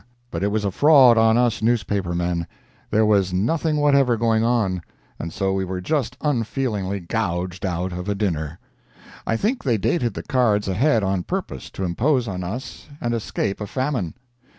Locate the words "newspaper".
1.61-2.15